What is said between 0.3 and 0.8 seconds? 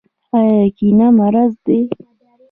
آیا